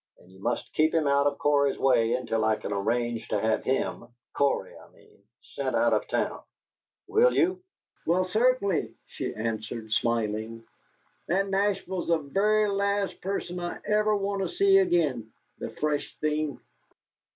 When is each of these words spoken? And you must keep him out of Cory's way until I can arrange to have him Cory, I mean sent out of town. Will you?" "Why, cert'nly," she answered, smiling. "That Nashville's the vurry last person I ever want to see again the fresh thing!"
And 0.17 0.31
you 0.31 0.39
must 0.39 0.73
keep 0.73 0.95
him 0.95 1.05
out 1.05 1.27
of 1.27 1.37
Cory's 1.37 1.77
way 1.77 2.13
until 2.13 2.43
I 2.43 2.55
can 2.55 2.73
arrange 2.73 3.27
to 3.27 3.39
have 3.39 3.63
him 3.63 4.07
Cory, 4.33 4.75
I 4.75 4.89
mean 4.89 5.21
sent 5.43 5.75
out 5.75 5.93
of 5.93 6.07
town. 6.07 6.41
Will 7.05 7.31
you?" 7.31 7.61
"Why, 8.05 8.23
cert'nly," 8.23 8.95
she 9.05 9.31
answered, 9.35 9.93
smiling. 9.93 10.63
"That 11.27 11.49
Nashville's 11.49 12.07
the 12.07 12.17
vurry 12.17 12.69
last 12.71 13.21
person 13.21 13.59
I 13.59 13.77
ever 13.85 14.15
want 14.15 14.41
to 14.41 14.49
see 14.49 14.79
again 14.79 15.31
the 15.59 15.69
fresh 15.69 16.17
thing!" 16.19 16.59